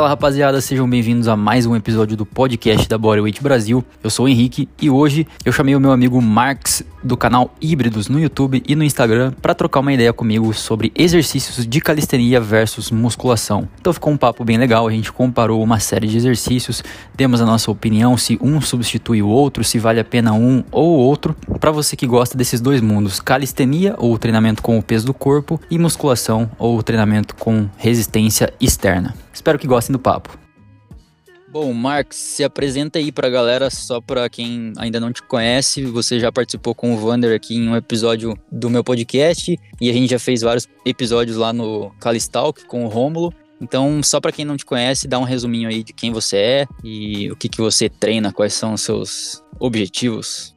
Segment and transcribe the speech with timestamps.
[0.00, 3.84] Fala rapaziada, sejam bem-vindos a mais um episódio do podcast da Bodyweight Brasil.
[4.02, 8.08] Eu sou o Henrique e hoje eu chamei o meu amigo Marx do canal Híbridos
[8.08, 12.90] no YouTube e no Instagram para trocar uma ideia comigo sobre exercícios de calistenia versus
[12.90, 13.68] musculação.
[13.78, 16.82] Então ficou um papo bem legal, a gente comparou uma série de exercícios,
[17.14, 20.96] demos a nossa opinião se um substitui o outro, se vale a pena um ou
[20.96, 21.36] outro.
[21.60, 25.60] Para você que gosta desses dois mundos, calistenia ou treinamento com o peso do corpo
[25.70, 29.14] e musculação ou treinamento com resistência externa.
[29.32, 30.38] Espero que gostem do papo.
[31.52, 35.84] Bom, Marx, se apresenta aí pra galera, só pra quem ainda não te conhece.
[35.86, 39.92] Você já participou com o Vander aqui em um episódio do meu podcast e a
[39.92, 43.34] gente já fez vários episódios lá no Calistalk com o Rômulo.
[43.60, 46.66] Então, só para quem não te conhece, dá um resuminho aí de quem você é
[46.84, 50.54] e o que, que você treina, quais são os seus objetivos.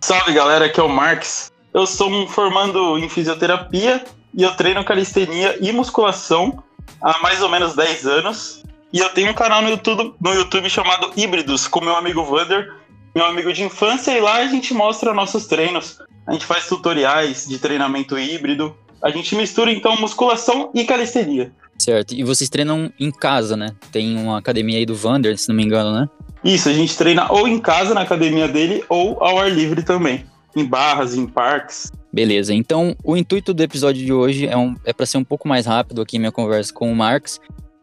[0.00, 1.52] Salve galera, aqui é o Marx.
[1.72, 6.62] Eu sou um formando em fisioterapia e eu treino calistenia e musculação
[7.00, 8.62] há mais ou menos 10 anos.
[8.92, 12.72] E eu tenho um canal no YouTube, no YouTube chamado Híbridos, com meu amigo Vander,
[13.14, 15.98] meu amigo de infância, e lá a gente mostra nossos treinos.
[16.26, 18.76] A gente faz tutoriais de treinamento híbrido.
[19.02, 21.52] A gente mistura então musculação e calistenia.
[21.78, 22.14] Certo.
[22.14, 23.74] E vocês treinam em casa, né?
[23.90, 26.08] Tem uma academia aí do Vander, se não me engano, né?
[26.44, 30.24] Isso, a gente treina ou em casa na academia dele ou ao ar livre também,
[30.54, 31.90] em barras, em parques.
[32.12, 35.48] Beleza, então o intuito do episódio de hoje é, um, é para ser um pouco
[35.48, 37.40] mais rápido aqui minha conversa com o Marx.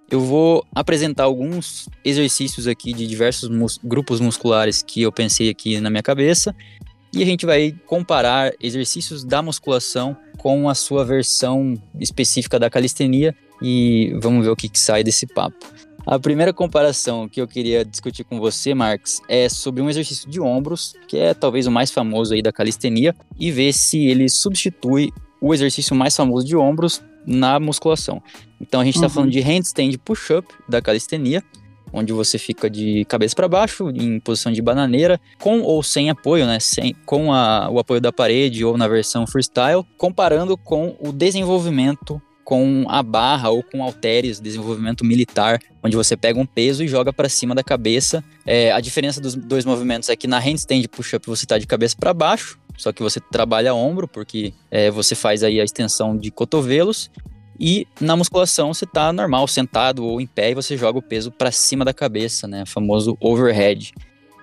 [0.09, 5.80] Eu vou apresentar alguns exercícios aqui de diversos mus grupos musculares que eu pensei aqui
[5.80, 6.55] na minha cabeça
[7.14, 13.36] e a gente vai comparar exercícios da musculação com a sua versão específica da calistenia
[13.61, 15.66] e vamos ver o que, que sai desse papo.
[16.05, 20.42] A primeira comparação que eu queria discutir com você, Marx, é sobre um exercício de
[20.42, 25.11] ombros, que é talvez o mais famoso aí da calistenia, e ver se ele substitui
[25.39, 28.21] o exercício mais famoso de ombros na musculação.
[28.59, 29.14] Então a gente está uhum.
[29.14, 31.43] falando de handstand push-up da calistenia,
[31.93, 36.45] onde você fica de cabeça para baixo, em posição de bananeira, com ou sem apoio,
[36.45, 36.59] né?
[36.59, 42.21] Sem, com a, o apoio da parede ou na versão freestyle, comparando com o desenvolvimento
[42.43, 47.13] com a barra ou com halteres, desenvolvimento militar, onde você pega um peso e joga
[47.13, 48.23] para cima da cabeça.
[48.45, 51.95] É, a diferença dos dois movimentos é que na handstand push-up você está de cabeça
[51.99, 56.31] para baixo, só que você trabalha ombro, porque é, você faz aí a extensão de
[56.31, 57.11] cotovelos.
[57.59, 61.31] E na musculação você está normal, sentado ou em pé, e você joga o peso
[61.31, 62.65] para cima da cabeça, né?
[62.65, 63.93] Famoso overhead.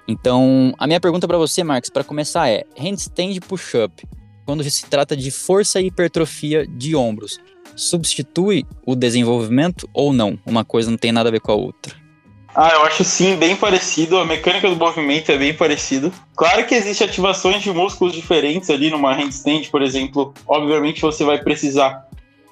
[0.07, 4.07] Então, a minha pergunta para você, Marcos, para começar é: handstand push-up,
[4.47, 7.39] quando se trata de força e hipertrofia de ombros,
[7.79, 10.39] substitui o desenvolvimento ou não?
[10.45, 11.95] Uma coisa não tem nada a ver com a outra.
[12.55, 14.19] Ah, eu acho sim, bem parecido.
[14.19, 16.13] A mecânica do movimento é bem parecido.
[16.35, 20.35] Claro que existem ativações de músculos diferentes ali numa handstand, por exemplo.
[20.47, 22.05] Obviamente você vai precisar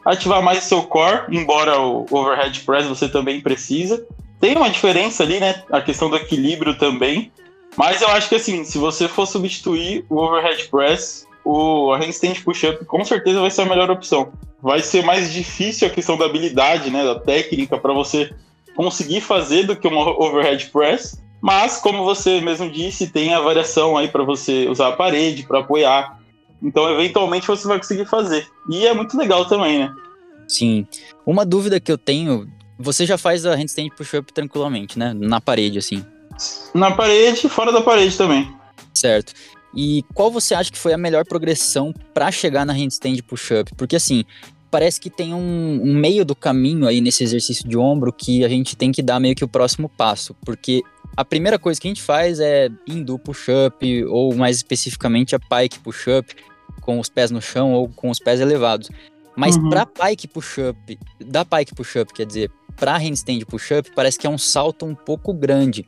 [0.04, 4.06] ativar mais o seu core, embora o overhead press você também precisa.
[4.40, 5.62] Tem uma diferença ali, né?
[5.72, 7.32] A questão do equilíbrio também.
[7.76, 12.84] Mas eu acho que assim, se você for substituir o overhead press, o handstand push-up
[12.84, 16.90] com certeza vai ser a melhor opção vai ser mais difícil a questão da habilidade,
[16.90, 18.34] né, da técnica para você
[18.74, 21.22] conseguir fazer do que uma overhead press.
[21.40, 25.60] Mas, como você mesmo disse, tem a variação aí para você usar a parede para
[25.60, 26.18] apoiar.
[26.62, 28.46] Então, eventualmente, você vai conseguir fazer.
[28.68, 29.94] E é muito legal também, né?
[30.48, 30.86] Sim.
[31.24, 35.14] Uma dúvida que eu tenho, você já faz a handstand push-up tranquilamente, né?
[35.14, 36.04] Na parede, assim.
[36.74, 38.52] Na parede e fora da parede também.
[38.92, 39.32] Certo.
[39.76, 43.70] E qual você acha que foi a melhor progressão para chegar na handstand push-up?
[43.76, 44.24] Porque assim,
[44.70, 48.48] parece que tem um, um, meio do caminho aí nesse exercício de ombro que a
[48.48, 50.82] gente tem que dar meio que o próximo passo, porque
[51.16, 55.78] a primeira coisa que a gente faz é hindu push-up ou mais especificamente a pike
[55.80, 56.34] push-up
[56.80, 58.90] com os pés no chão ou com os pés elevados.
[59.36, 59.68] Mas uhum.
[59.68, 64.38] para pike push-up, da pike push-up, quer dizer, para handstand push-up, parece que é um
[64.38, 65.86] salto um pouco grande.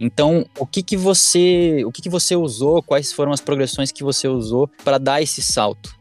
[0.00, 2.82] Então, o que que você, o que que você usou?
[2.82, 5.94] Quais foram as progressões que você usou para dar esse salto?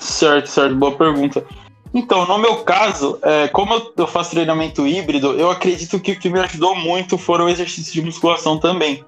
[0.00, 1.46] Certo, certo, boa pergunta.
[1.94, 6.28] Então, no meu caso, é, como eu faço treinamento híbrido, eu acredito que o que
[6.28, 9.04] me ajudou muito foram exercícios de musculação também.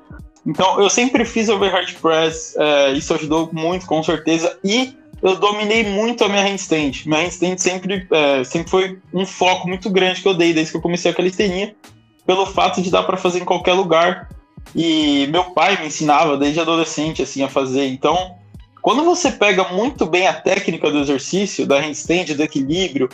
[0.46, 5.82] Então, eu sempre fiz overhead press, é, isso ajudou muito, com certeza, e eu dominei
[5.82, 7.02] muito a minha handstand.
[7.06, 10.78] Minha handstand sempre, é, sempre foi um foco muito grande que eu dei desde que
[10.78, 11.74] eu comecei a calistenia,
[12.26, 14.28] pelo fato de dar para fazer em qualquer lugar
[14.74, 17.86] e meu pai me ensinava desde adolescente assim a fazer.
[17.86, 18.34] Então,
[18.82, 23.08] quando você pega muito bem a técnica do exercício, da handstand, do equilíbrio,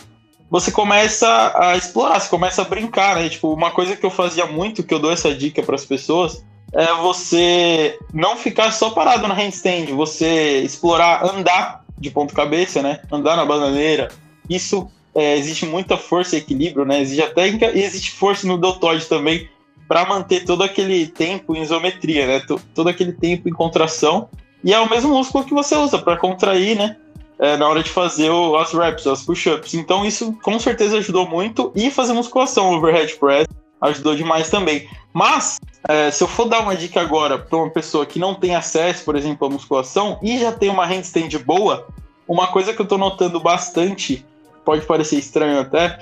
[0.49, 3.29] você começa a explorar, você começa a brincar, né?
[3.29, 6.45] Tipo, uma coisa que eu fazia muito, que eu dou essa dica para as pessoas,
[6.73, 12.99] é você não ficar só parado na handstand, você explorar, andar de ponta cabeça, né?
[13.11, 14.09] Andar na bananeira.
[14.49, 17.01] Isso é, existe muita força e equilíbrio, né?
[17.01, 19.49] Existe até existe força no deltoide também
[19.87, 22.41] para manter todo aquele tempo em isometria, né?
[22.73, 24.29] Todo aquele tempo em contração.
[24.63, 26.97] E é o mesmo músculo que você usa para contrair, né?
[27.39, 29.73] É, na hora de fazer o, as reps, as push-ups.
[29.73, 31.71] Então isso com certeza ajudou muito.
[31.75, 33.47] E fazer musculação, overhead press,
[33.81, 34.87] ajudou demais também.
[35.11, 38.55] Mas, é, se eu for dar uma dica agora para uma pessoa que não tem
[38.55, 41.87] acesso, por exemplo, à musculação e já tem uma handstand boa,
[42.27, 44.25] uma coisa que eu estou notando bastante,
[44.63, 45.99] pode parecer estranho até,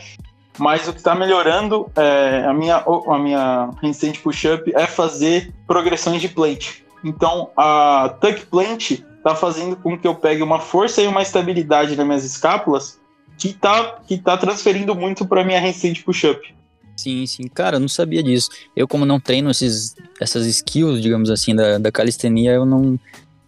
[0.57, 6.21] mas o que está melhorando é, a minha, a minha handstand push-up é fazer progressões
[6.21, 6.85] de plate.
[7.03, 11.95] Então, a tuck plant está fazendo com que eu pegue uma força e uma estabilidade
[11.95, 12.99] nas minhas escápulas
[13.37, 16.53] que está que tá transferindo muito para minha handstand push-up.
[16.95, 17.47] Sim, sim.
[17.47, 18.49] Cara, eu não sabia disso.
[18.75, 22.99] Eu, como não treino esses, essas skills, digamos assim, da, da calistenia, eu não,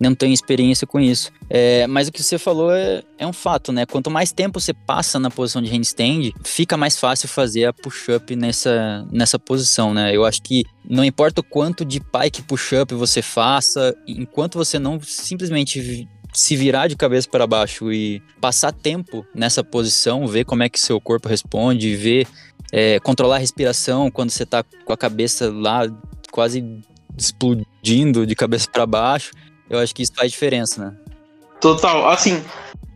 [0.09, 1.31] não tenho experiência com isso.
[1.50, 3.85] É, mas o que você falou é, é um fato, né?
[3.85, 8.35] Quanto mais tempo você passa na posição de handstand, fica mais fácil fazer a push-up
[8.35, 10.15] nessa, nessa posição, né?
[10.15, 15.00] Eu acho que não importa o quanto de pike push-up você faça, enquanto você não
[15.01, 20.69] simplesmente se virar de cabeça para baixo e passar tempo nessa posição, ver como é
[20.69, 22.27] que seu corpo responde, ver
[22.71, 25.88] é, controlar a respiração quando você tá com a cabeça lá
[26.31, 26.81] quase
[27.15, 29.31] explodindo de cabeça para baixo,
[29.69, 30.95] eu acho que isso faz diferença, né?
[31.60, 32.10] Total.
[32.10, 32.44] Assim,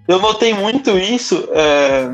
[0.07, 1.47] eu notei muito isso.
[1.51, 2.11] É...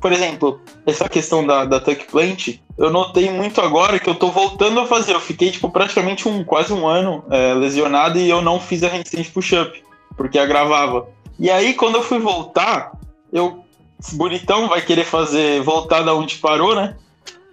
[0.00, 4.30] Por exemplo, essa questão da, da tuck plant, eu notei muito agora que eu tô
[4.30, 5.14] voltando a fazer.
[5.14, 8.88] Eu fiquei, tipo, praticamente um, quase um ano é, lesionado e eu não fiz a
[8.88, 9.82] handstand push-up,
[10.14, 11.08] porque agravava.
[11.38, 12.92] E aí, quando eu fui voltar,
[13.32, 13.64] eu
[14.12, 16.96] bonitão vai querer fazer voltar da onde parou, né?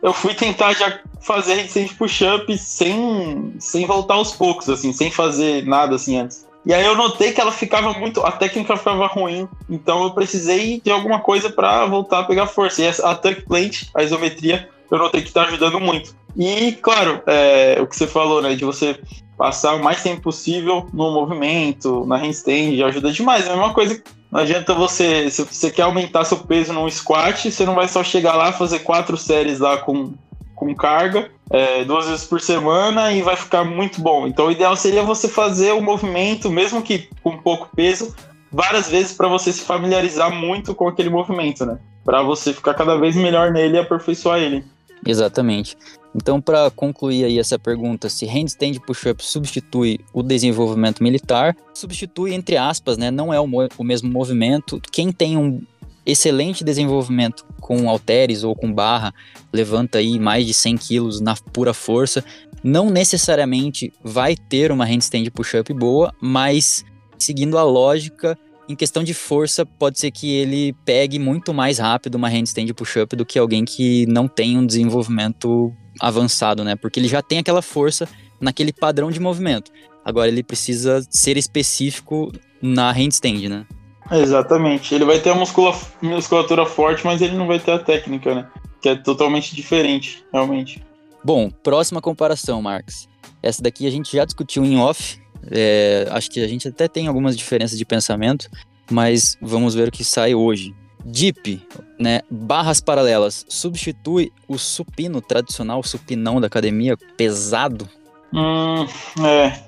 [0.01, 5.65] Eu fui tentar já fazer handstand push-up sem, sem voltar aos poucos, assim, sem fazer
[5.65, 6.47] nada assim antes.
[6.65, 8.21] E aí eu notei que ela ficava muito.
[8.21, 9.47] A técnica ficava ruim.
[9.69, 12.81] Então eu precisei de alguma coisa para voltar a pegar força.
[12.81, 16.15] E a tuck plant, a isometria, eu notei que tá ajudando muito.
[16.37, 18.55] E, claro, é, o que você falou, né?
[18.55, 18.99] De você
[19.37, 23.47] passar o mais tempo possível no movimento, na handstand, ajuda demais.
[23.47, 27.51] É a mesma coisa não adianta você, se você quer aumentar seu peso num squat,
[27.51, 30.13] você não vai só chegar lá fazer quatro séries lá com,
[30.55, 34.25] com carga, é, duas vezes por semana e vai ficar muito bom.
[34.27, 38.15] Então o ideal seria você fazer o movimento, mesmo que com pouco peso,
[38.49, 41.77] várias vezes para você se familiarizar muito com aquele movimento, né?
[42.05, 44.63] Para você ficar cada vez melhor nele e aperfeiçoar ele.
[45.05, 45.77] Exatamente.
[46.15, 52.57] Então, para concluir aí essa pergunta, se handstand push-up substitui o desenvolvimento militar, substitui entre
[52.57, 53.09] aspas, né?
[53.09, 54.81] Não é o, o mesmo movimento.
[54.91, 55.61] Quem tem um
[56.05, 59.13] excelente desenvolvimento com halteres ou com barra,
[59.53, 62.23] levanta aí mais de 100 quilos na pura força,
[62.63, 66.83] não necessariamente vai ter uma handstand push-up boa, mas
[67.17, 68.37] seguindo a lógica,
[68.71, 73.15] em questão de força, pode ser que ele pegue muito mais rápido uma handstand push-up
[73.15, 76.75] do que alguém que não tem um desenvolvimento avançado, né?
[76.75, 78.07] Porque ele já tem aquela força
[78.39, 79.71] naquele padrão de movimento.
[80.03, 82.31] Agora ele precisa ser específico
[82.61, 83.65] na handstand, né?
[84.11, 84.93] Exatamente.
[84.93, 88.47] Ele vai ter a muscula musculatura forte, mas ele não vai ter a técnica, né?
[88.81, 90.83] Que é totalmente diferente, realmente.
[91.23, 93.07] Bom, próxima comparação, Marcos.
[93.43, 95.21] Essa daqui a gente já discutiu em off.
[95.49, 98.49] É, acho que a gente até tem algumas diferenças de pensamento,
[98.91, 100.75] mas vamos ver o que sai hoje.
[101.03, 101.59] Dip,
[101.99, 107.89] né, barras paralelas, substitui o supino tradicional, supinão da academia, pesado?
[108.31, 108.85] Hum,
[109.25, 109.59] é.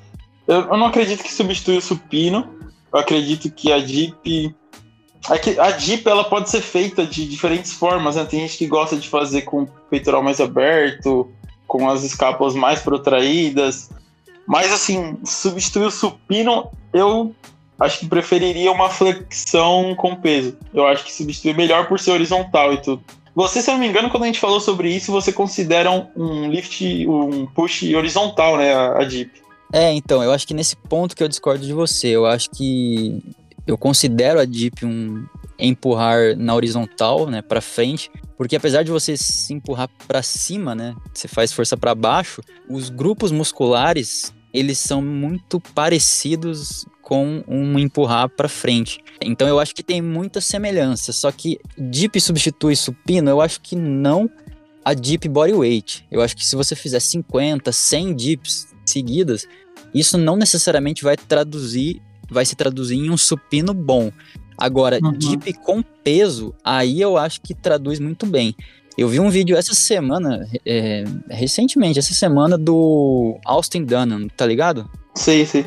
[0.48, 2.48] Eu, eu não acredito que substitui o supino.
[2.92, 4.56] Eu acredito que a dip
[5.30, 8.26] é a dip ela pode ser feita de diferentes formas, né?
[8.26, 11.32] Tem gente que gosta de fazer com o peitoral mais aberto,
[11.66, 13.90] com as escápulas mais protraídas.
[14.46, 17.34] Mas assim, substituir o supino, eu
[17.80, 20.58] acho que preferiria uma flexão com peso.
[20.74, 23.04] Eu acho que substitui melhor por ser horizontal e tudo.
[23.36, 26.50] Você, se eu não me engano, quando a gente falou sobre isso, você considera um,
[26.50, 29.42] lift, um push horizontal, né, a, dip.
[29.72, 33.24] É, então, eu acho que nesse ponto que eu discordo de você, eu acho que
[33.66, 35.26] eu considero a dip um
[35.58, 40.96] empurrar na horizontal, né, para frente, porque apesar de você se empurrar para cima, né,
[41.14, 48.30] você faz força para baixo, os grupos musculares eles são muito parecidos com um empurrar
[48.30, 49.00] para frente.
[49.22, 53.76] Então eu acho que tem muita semelhança, só que dip substitui supino, eu acho que
[53.76, 54.30] não
[54.86, 56.06] a deep body weight.
[56.12, 59.48] Eu acho que se você fizer 50, 100 dips seguidas,
[59.94, 64.12] isso não necessariamente vai traduzir, vai se traduzir em um supino bom.
[64.58, 65.12] Agora, uhum.
[65.14, 68.56] dip com peso, aí eu acho que traduz muito bem.
[68.98, 74.90] Eu vi um vídeo essa semana, é, recentemente, essa semana, do Austin Dunham, tá ligado?
[75.16, 75.66] Sim, sim.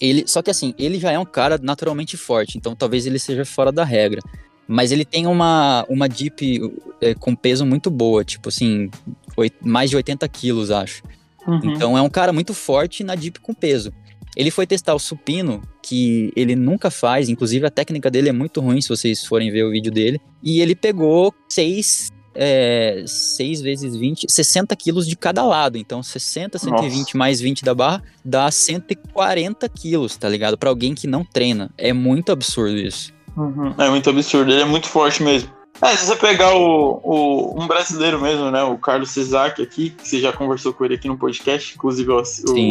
[0.00, 3.44] Ele, só que assim, ele já é um cara naturalmente forte, então talvez ele seja
[3.44, 4.20] fora da regra.
[4.66, 6.60] Mas ele tem uma, uma Jeep
[7.00, 8.90] é, com peso muito boa, tipo assim,
[9.36, 11.02] oito, mais de 80 quilos, acho.
[11.46, 11.60] Uhum.
[11.64, 13.90] Então é um cara muito forte na Jeep com peso.
[14.36, 18.60] Ele foi testar o supino, que ele nunca faz, inclusive a técnica dele é muito
[18.60, 20.20] ruim se vocês forem ver o vídeo dele.
[20.42, 25.76] E ele pegou seis, é, 6 vezes 20, 60 quilos de cada lado.
[25.76, 27.18] Então 60, 120 Nossa.
[27.18, 30.56] mais 20 da barra dá 140 quilos, tá ligado?
[30.56, 31.70] Para alguém que não treina.
[31.76, 33.12] É muito absurdo isso.
[33.36, 33.74] Uhum.
[33.76, 35.50] É muito absurdo, ele é muito forte mesmo.
[35.80, 38.62] É, se você pegar o, o, um brasileiro mesmo, né?
[38.64, 42.22] O Carlos Cesac aqui, que você já conversou com ele aqui no podcast, inclusive eu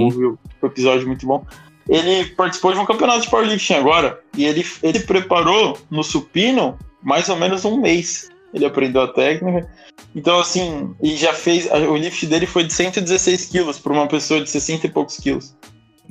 [0.03, 1.45] ouvi o episódio muito bom.
[1.87, 7.29] Ele participou de um campeonato de powerlifting agora e ele, ele preparou no supino mais
[7.29, 8.29] ou menos um mês.
[8.53, 9.69] Ele aprendeu a técnica.
[10.15, 11.69] Então, assim, e já fez.
[11.71, 15.55] O lift dele foi de 116 quilos para uma pessoa de 60 e poucos quilos.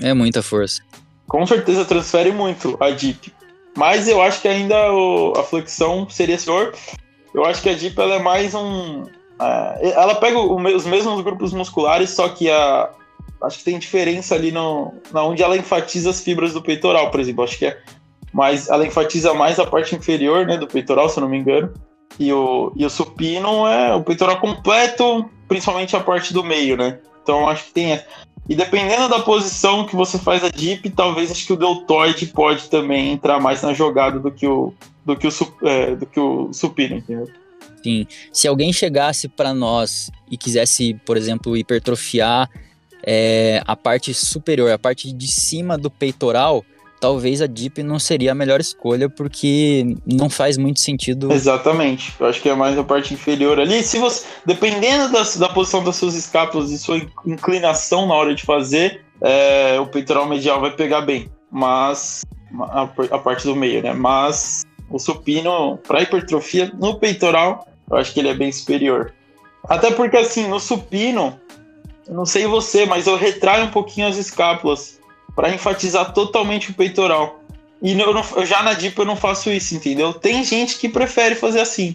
[0.00, 0.82] É muita força.
[1.26, 3.32] Com certeza transfere muito a DIP.
[3.76, 6.74] Mas eu acho que ainda o, a flexão seria senhor.
[7.34, 9.02] Eu acho que a DIP ela é mais um.
[9.02, 12.90] Uh, ela pega o, os mesmos grupos musculares, só que a,
[13.42, 17.20] acho que tem diferença ali no, na onde ela enfatiza as fibras do peitoral, por
[17.20, 17.44] exemplo.
[17.44, 17.78] Acho que é
[18.32, 18.68] mais.
[18.68, 21.72] Ela enfatiza mais a parte inferior né, do peitoral, se eu não me engano.
[22.18, 26.98] E o, e o supino é o peitoral completo, principalmente a parte do meio, né?
[27.22, 28.00] Então acho que tem.
[28.48, 32.70] E dependendo da posição que você faz a dip, talvez acho que o deltoide pode
[32.70, 34.72] também entrar mais na jogada do que o,
[35.04, 35.32] do que o,
[35.62, 37.28] é, do que o supino, entendeu?
[37.82, 38.06] Sim.
[38.32, 42.48] Se alguém chegasse para nós e quisesse, por exemplo, hipertrofiar
[43.02, 46.64] é, a parte superior, a parte de cima do peitoral,
[47.00, 51.32] talvez a Deep não seria a melhor escolha, porque não faz muito sentido.
[51.32, 52.14] Exatamente.
[52.18, 53.82] Eu acho que é mais a parte inferior ali.
[53.82, 58.42] Se você, dependendo da, da posição das suas escápulas e sua inclinação na hora de
[58.42, 61.28] fazer, é, o peitoral medial vai pegar bem.
[61.50, 62.24] Mas
[62.60, 63.92] a, a parte do meio, né?
[63.92, 69.12] Mas o supino, para hipertrofia, no peitoral, eu acho que ele é bem superior.
[69.68, 71.38] Até porque, assim, no supino,
[72.08, 75.00] não sei você, mas eu retraio um pouquinho as escápulas
[75.36, 77.40] para enfatizar totalmente o peitoral.
[77.82, 80.14] E eu, não, eu já na Deep eu não faço isso, entendeu?
[80.14, 81.94] Tem gente que prefere fazer assim.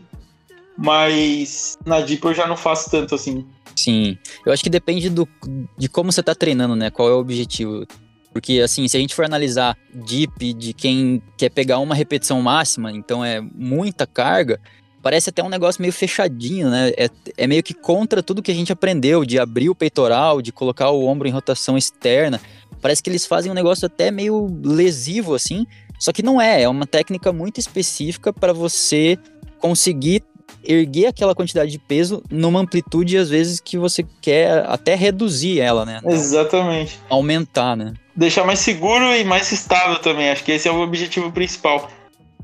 [0.77, 3.45] Mas na Deep eu já não faço tanto assim.
[3.75, 4.15] Sim.
[4.45, 5.27] Eu acho que depende do,
[5.75, 6.91] de como você tá treinando, né?
[6.91, 7.85] Qual é o objetivo.
[8.31, 12.91] Porque, assim, se a gente for analisar Deep de quem quer pegar uma repetição máxima,
[12.91, 14.59] então é muita carga,
[15.01, 16.91] parece até um negócio meio fechadinho, né?
[16.95, 20.51] É, é meio que contra tudo que a gente aprendeu de abrir o peitoral, de
[20.51, 22.39] colocar o ombro em rotação externa.
[22.81, 25.65] Parece que eles fazem um negócio até meio lesivo, assim.
[25.99, 29.17] Só que não é, é uma técnica muito específica para você
[29.59, 30.23] conseguir
[30.63, 35.85] erguer aquela quantidade de peso numa amplitude, às vezes, que você quer até reduzir ela,
[35.85, 35.99] né?
[36.05, 36.99] Exatamente.
[37.09, 37.93] Aumentar, né?
[38.15, 40.29] Deixar mais seguro e mais estável também.
[40.29, 41.89] Acho que esse é o objetivo principal.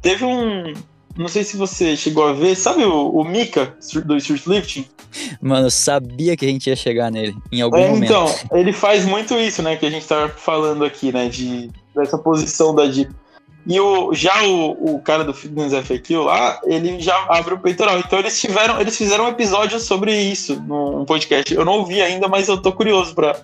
[0.02, 0.74] Teve um,
[1.18, 4.88] não sei se você chegou a ver, sabe o, o Mika do Street Lifting?
[5.42, 8.06] Mano, eu sabia que a gente ia chegar nele em algum é, momento.
[8.06, 9.76] Então, ele faz muito isso, né?
[9.76, 11.28] Que a gente tá falando aqui, né?
[11.28, 13.12] De, dessa posição da Jeep.
[13.66, 18.00] E o, já o, o cara do Fitness FAQ lá, ele já abre o peitoral.
[18.00, 21.54] Então eles tiveram, eles fizeram um episódio sobre isso num podcast.
[21.54, 23.36] Eu não ouvi ainda, mas eu tô curioso para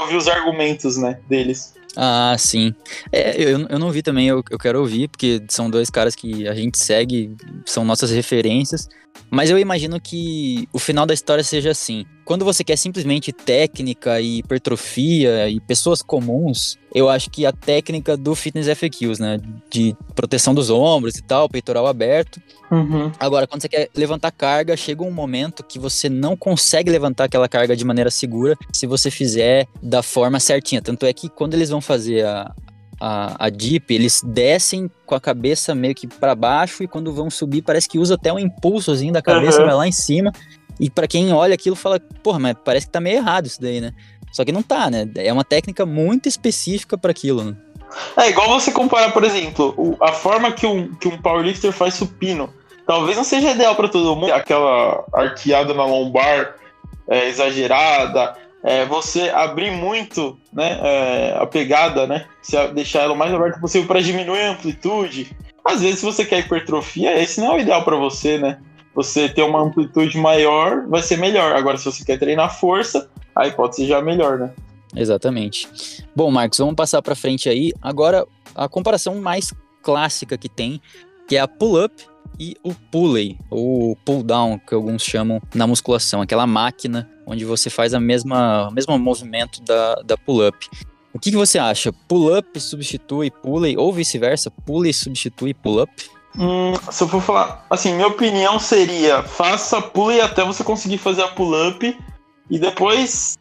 [0.00, 1.74] ouvir os argumentos, né, deles.
[1.96, 2.74] Ah, sim.
[3.12, 6.46] É, eu, eu não vi também, eu, eu quero ouvir, porque são dois caras que
[6.46, 8.88] a gente segue, são nossas referências.
[9.30, 12.04] Mas eu imagino que o final da história seja assim.
[12.24, 18.16] Quando você quer simplesmente técnica e hipertrofia e pessoas comuns, eu acho que a técnica
[18.16, 19.38] do fitness FAQs, né?
[19.70, 22.40] De proteção dos ombros e tal, peitoral aberto.
[22.70, 23.10] Uhum.
[23.18, 27.48] Agora, quando você quer levantar carga, chega um momento que você não consegue levantar aquela
[27.48, 30.82] carga de maneira segura se você fizer da forma certinha.
[30.82, 32.54] Tanto é que quando eles vão fazer a,
[33.00, 37.30] a, a Jeep, eles descem com a cabeça meio que para baixo e quando vão
[37.30, 39.66] subir parece que usa até um impulsozinho da cabeça, uhum.
[39.66, 40.30] vai lá em cima.
[40.78, 43.80] E para quem olha aquilo fala, porra, mas parece que tá meio errado isso daí,
[43.80, 43.92] né?
[44.32, 45.08] Só que não tá, né?
[45.16, 47.56] É uma técnica muito específica para aquilo, né?
[48.16, 51.94] É igual você comparar, por exemplo, o, a forma que um, que um powerlifter faz
[51.94, 52.52] supino.
[52.86, 56.56] Talvez não seja ideal para todo mundo, aquela arqueada na lombar
[57.08, 62.26] é, exagerada, é, você abrir muito né, é, a pegada, né?
[62.42, 65.34] Se deixar ela o mais aberta possível para diminuir a amplitude.
[65.64, 68.58] Às vezes, se você quer hipertrofia, esse não é o ideal para você, né?
[68.94, 71.54] Você ter uma amplitude maior vai ser melhor.
[71.54, 74.50] Agora, se você quer treinar força, aí pode ser já melhor, né?
[74.94, 75.68] Exatamente.
[76.14, 77.72] Bom, Marcos, vamos passar para frente aí.
[77.80, 80.80] Agora, a comparação mais clássica que tem,
[81.28, 81.94] que é a pull-up
[82.38, 87.94] e o pulley, ou pull-down, que alguns chamam na musculação, aquela máquina onde você faz
[87.94, 90.68] a mesma, o mesmo movimento da, da pull-up.
[91.12, 91.92] O que, que você acha?
[92.08, 94.50] Pull-up substitui pulley ou vice-versa?
[94.66, 95.92] Pulley substitui pull-up?
[96.36, 101.22] Hum, se eu for falar, assim, minha opinião seria: faça pull até você conseguir fazer
[101.22, 101.96] a pull-up
[102.50, 103.38] e depois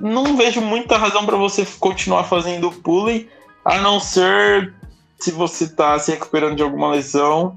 [0.00, 3.28] não vejo muita razão para você continuar fazendo pulley,
[3.64, 4.74] a não ser
[5.18, 7.56] se você está se recuperando de alguma lesão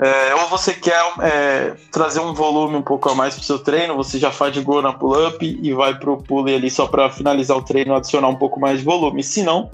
[0.00, 3.58] é, ou você quer é, trazer um volume um pouco a mais para o seu
[3.58, 7.56] treino, você já gol na pull-up e vai para o pulley ali só para finalizar
[7.56, 9.24] o treino adicionar um pouco mais de volume.
[9.24, 9.70] Se não,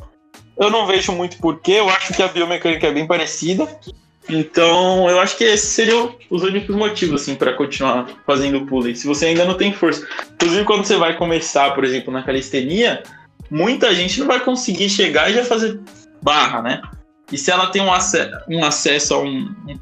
[0.57, 3.69] eu não vejo muito porquê, eu acho que a biomecânica é bem parecida.
[4.26, 8.97] Então, eu acho que esses seriam os únicos motivos assim para continuar fazendo pulley.
[8.97, 13.02] Se você ainda não tem força, inclusive quando você vai começar, por exemplo, na calistenia,
[13.50, 15.78] muita gente não vai conseguir chegar e já fazer
[16.23, 16.81] barra, né?
[17.33, 18.16] E se ela tem um, ac
[18.49, 19.78] um acesso a um, um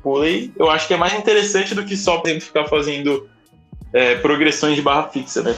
[0.56, 3.28] eu acho que é mais interessante do que só, por ficar fazendo
[3.92, 5.54] é, progressões de barra fixa, né?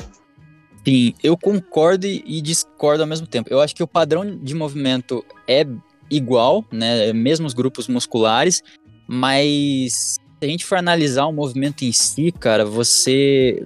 [0.87, 3.49] Sim, eu concordo e discordo ao mesmo tempo.
[3.51, 5.67] Eu acho que o padrão de movimento é
[6.11, 7.13] igual, né?
[7.13, 8.63] Mesmo os grupos musculares,
[9.07, 13.65] mas se a gente for analisar o movimento em si, cara, você.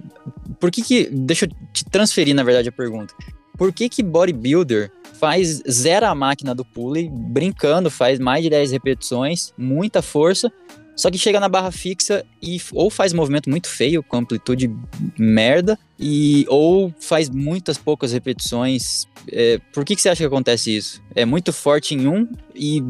[0.60, 1.08] Por que que.
[1.10, 3.14] Deixa eu te transferir, na verdade, a pergunta.
[3.56, 8.72] Por que que bodybuilder faz zero a máquina do pulley, brincando, faz mais de 10
[8.72, 10.52] repetições, muita força,
[10.98, 14.68] só que chega na barra fixa e ou faz movimento muito feio, com amplitude
[15.16, 19.06] merda, e ou faz muitas poucas repetições.
[19.30, 21.00] É, por que, que você acha que acontece isso?
[21.14, 22.82] É muito forte em um e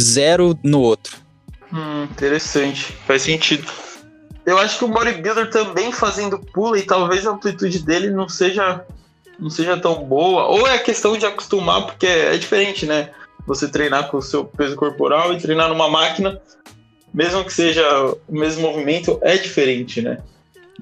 [0.00, 1.18] zero no outro.
[1.72, 2.92] Hum, interessante.
[3.06, 3.70] Faz sentido.
[4.44, 8.84] Eu acho que o bodybuilder também fazendo pulley, talvez a amplitude dele não seja
[9.40, 13.10] não seja tão boa, ou é questão de acostumar, porque é diferente, né?
[13.46, 16.40] Você treinar com o seu peso corporal e treinar numa máquina,
[17.12, 17.84] mesmo que seja
[18.28, 20.18] o mesmo movimento, é diferente, né?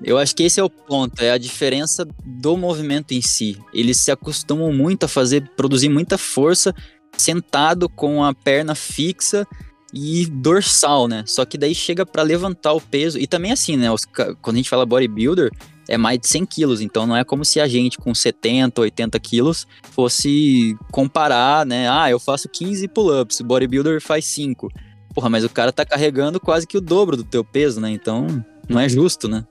[0.02, 3.58] Eu acho que esse é o ponto, é a diferença do movimento em si.
[3.72, 6.74] Eles se acostumam muito a fazer, produzir muita força
[7.16, 9.46] sentado com a perna fixa
[9.92, 11.24] e dorsal, né?
[11.26, 13.18] Só que daí chega para levantar o peso.
[13.18, 13.90] E também assim, né?
[13.90, 15.50] Os, quando a gente fala bodybuilder,
[15.88, 19.18] é mais de 100 quilos, então não é como se a gente com 70, 80
[19.18, 21.88] quilos fosse comparar, né?
[21.90, 24.68] Ah, eu faço 15 pull-ups, o bodybuilder faz 5.
[25.14, 27.90] Porra, mas o cara tá carregando quase que o dobro do teu peso, né?
[27.90, 29.44] Então não é justo, né?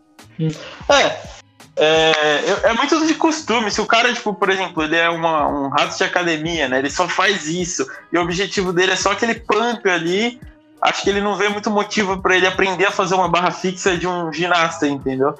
[0.88, 1.28] É,
[1.76, 3.70] é, é, muito de costume.
[3.70, 6.80] Se o cara, tipo, por exemplo, ele é uma, um rato de academia, né?
[6.80, 7.88] Ele só faz isso.
[8.12, 10.40] E o objetivo dele é só aquele pump ali.
[10.82, 13.98] Acho que ele não vê muito motivo para ele aprender a fazer uma barra fixa
[13.98, 15.36] de um ginasta, entendeu?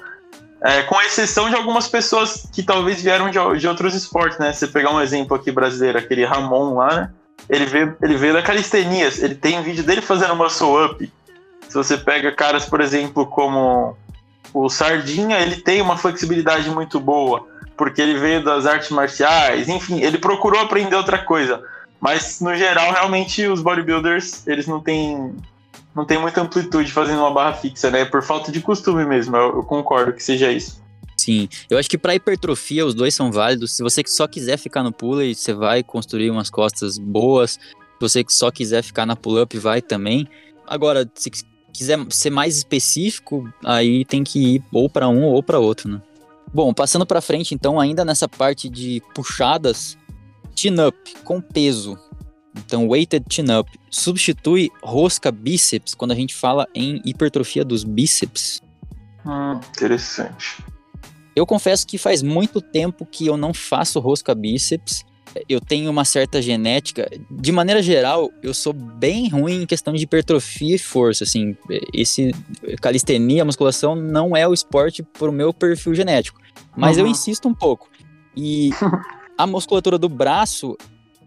[0.60, 4.52] É, com exceção de algumas pessoas que talvez vieram de, de, outros esportes, né?
[4.52, 7.10] Você pegar um exemplo aqui brasileiro, aquele Ramon lá, né?
[7.48, 11.12] Ele veio, ele veio da calistenia, ele tem vídeo dele fazendo muscle up.
[11.68, 13.96] Se você pega caras, por exemplo, como
[14.52, 20.00] o Sardinha, ele tem uma flexibilidade muito boa, porque ele veio das artes marciais, enfim,
[20.00, 21.62] ele procurou aprender outra coisa.
[22.00, 25.34] Mas, no geral, realmente, os bodybuilders, eles não têm
[25.98, 28.04] não tem muita amplitude fazendo uma barra fixa, né?
[28.04, 30.80] Por falta de costume mesmo, eu, eu concordo que seja isso.
[31.16, 33.72] Sim, eu acho que para hipertrofia os dois são válidos.
[33.72, 37.54] Se você só quiser ficar no pulley, você vai construir umas costas boas.
[37.54, 40.28] Se você só quiser ficar na pull-up, vai também.
[40.68, 41.32] Agora, se
[41.72, 46.00] quiser ser mais específico, aí tem que ir ou para um ou para outro, né?
[46.54, 49.98] Bom, passando para frente, então, ainda nessa parte de puxadas,
[50.54, 51.98] chin-up com peso.
[52.58, 58.60] Então, weighted chin-up substitui rosca bíceps quando a gente fala em hipertrofia dos bíceps.
[59.24, 60.62] Hum, interessante.
[61.34, 65.04] Eu confesso que faz muito tempo que eu não faço rosca bíceps.
[65.48, 67.08] Eu tenho uma certa genética.
[67.30, 71.24] De maneira geral, eu sou bem ruim em questão de hipertrofia e força.
[71.24, 71.56] Assim,
[71.94, 72.32] esse
[72.80, 76.40] calistenia, musculação não é o esporte para o meu perfil genético.
[76.76, 77.04] Mas uhum.
[77.04, 77.88] eu insisto um pouco.
[78.36, 78.70] E
[79.38, 80.76] a musculatura do braço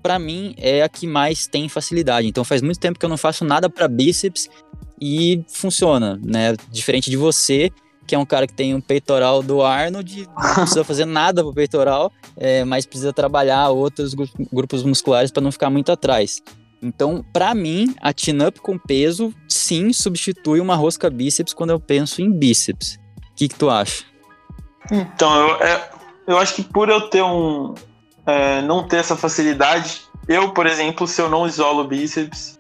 [0.02, 2.28] para mim, é a que mais tem facilidade.
[2.28, 4.50] Então faz muito tempo que eu não faço nada para bíceps
[5.00, 6.56] e funciona, né?
[6.70, 7.72] Diferente de você,
[8.06, 11.54] que é um cara que tem um peitoral do Arnold, não precisa fazer nada pro
[11.54, 14.14] peitoral, é, mas precisa trabalhar outros
[14.52, 16.42] grupos musculares para não ficar muito atrás.
[16.82, 22.22] Então, para mim, a chin-up com peso, sim, substitui uma rosca bíceps quando eu penso
[22.22, 23.00] em bíceps.
[23.32, 24.04] O que, que tu acha?
[24.92, 25.90] Então, eu, é,
[26.28, 27.76] eu acho que por eu ter um,
[28.26, 30.02] é, não ter essa facilidade.
[30.28, 32.60] Eu, por exemplo, se eu não isolo o bíceps,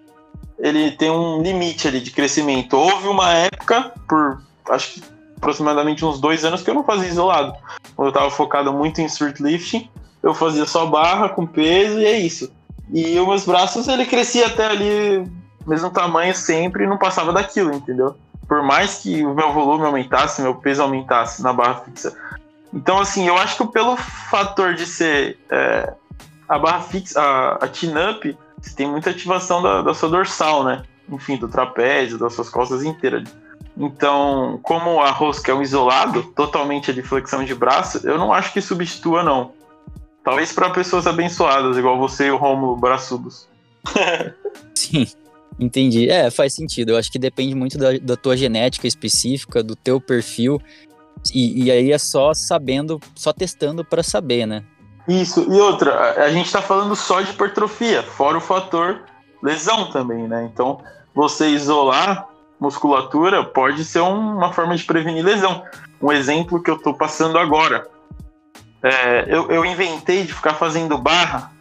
[0.59, 2.77] ele tem um limite ali de crescimento.
[2.77, 5.03] Houve uma época, por acho que
[5.37, 7.53] aproximadamente uns dois anos, que eu não fazia isolado.
[7.97, 9.89] Eu estava focado muito em street lifting,
[10.21, 12.51] eu fazia só barra com peso e é isso.
[12.93, 15.27] E os meus braços, ele crescia até ali,
[15.65, 18.15] mesmo tamanho sempre, e não passava daquilo, entendeu?
[18.47, 22.15] Por mais que o meu volume aumentasse, meu peso aumentasse na barra fixa,
[22.73, 25.93] então, assim, eu acho que pelo fator de ser é,
[26.47, 30.83] a barra fixa, a, a chin-up, você tem muita ativação da, da, sua dorsal, né?
[31.09, 33.23] enfim, do trapézio, das suas costas inteiras.
[33.77, 38.53] Então, como a rosca é um isolado, totalmente de flexão de braço, eu não acho
[38.53, 39.53] que substitua, não.
[40.23, 43.47] Talvez para pessoas abençoadas, igual você e o Romulo braçudos.
[44.75, 45.07] Sim,
[45.59, 46.09] entendi.
[46.09, 46.89] É, faz sentido.
[46.89, 50.61] Eu acho que depende muito da, da tua genética específica, do teu perfil.
[51.33, 54.63] E, e aí é só sabendo, só testando para saber, né?
[55.07, 59.01] Isso, e outra, a gente está falando só de hipertrofia, fora o fator
[59.41, 60.49] lesão também, né?
[60.51, 60.79] Então,
[61.13, 62.27] você isolar
[62.59, 65.63] musculatura pode ser uma forma de prevenir lesão.
[65.99, 67.87] Um exemplo que eu estou passando agora.
[68.83, 71.51] É, eu, eu inventei de ficar fazendo barra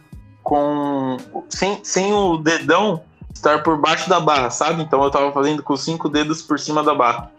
[0.43, 1.17] com
[1.49, 3.01] sem, sem o dedão
[3.33, 4.81] estar por baixo da barra, sabe?
[4.83, 7.31] Então eu estava fazendo com cinco dedos por cima da barra.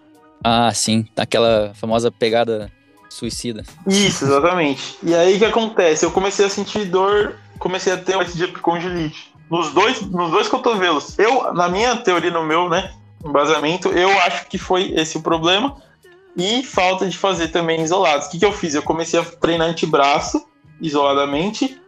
[0.45, 2.71] Ah, sim, aquela famosa pegada
[3.09, 3.63] suicida.
[3.87, 4.97] Isso, exatamente.
[5.03, 6.05] e aí o que acontece?
[6.05, 9.33] Eu comecei a sentir dor, comecei a ter de epicondilite.
[9.51, 11.19] Nos dois, nos dois cotovelos.
[11.19, 12.93] Eu, na minha teoria, no meu, né,
[13.25, 15.77] embasamento, eu acho que foi esse o problema.
[16.35, 18.27] E falta de fazer também isolados.
[18.27, 18.75] O que, que eu fiz?
[18.75, 20.43] Eu comecei a treinar antebraço
[20.81, 21.79] isoladamente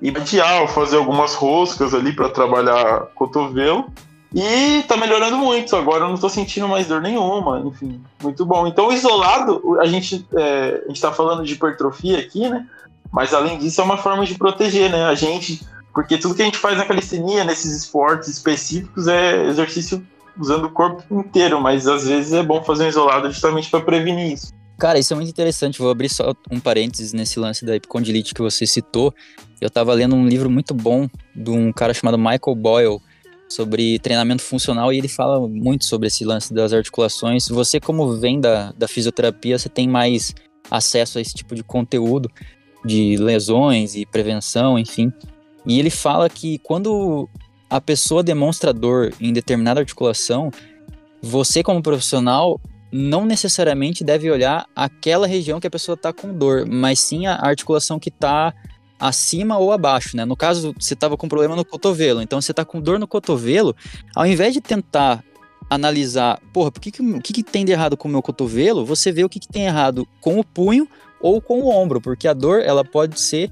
[0.00, 3.86] e radial, fazer algumas roscas ali para trabalhar cotovelo.
[4.34, 5.76] E tá melhorando muito.
[5.76, 7.60] Agora eu não tô sentindo mais dor nenhuma.
[7.66, 8.66] Enfim, muito bom.
[8.66, 12.66] Então, isolado, a gente, é, a gente tá falando de hipertrofia aqui, né?
[13.12, 15.04] Mas além disso, é uma forma de proteger, né?
[15.04, 15.60] A gente.
[15.92, 20.02] Porque tudo que a gente faz na calistenia, nesses esportes específicos, é exercício
[20.38, 24.32] usando o corpo inteiro, mas às vezes é bom fazer um isolado justamente para prevenir
[24.32, 24.50] isso.
[24.78, 25.78] Cara, isso é muito interessante.
[25.78, 29.14] Vou abrir só um parênteses nesse lance da epicondilite que você citou.
[29.60, 33.00] Eu estava lendo um livro muito bom de um cara chamado Michael Boyle
[33.54, 37.48] sobre treinamento funcional e ele fala muito sobre esse lance das articulações.
[37.48, 40.34] Você, como vem da, da fisioterapia, você tem mais
[40.70, 42.30] acesso a esse tipo de conteúdo
[42.84, 45.12] de lesões e prevenção, enfim.
[45.66, 47.28] E ele fala que quando
[47.70, 50.50] a pessoa demonstra dor em determinada articulação,
[51.20, 52.60] você, como profissional,
[52.92, 57.36] não necessariamente deve olhar aquela região que a pessoa está com dor, mas sim a
[57.36, 58.52] articulação que está
[59.02, 60.24] acima ou abaixo, né?
[60.24, 63.74] No caso, você estava com problema no cotovelo, então você está com dor no cotovelo,
[64.14, 65.24] ao invés de tentar
[65.68, 68.86] analisar, porra, por que, que, o que, que tem de errado com o meu cotovelo,
[68.86, 70.88] você vê o que, que tem errado com o punho
[71.20, 73.50] ou com o ombro, porque a dor ela pode ser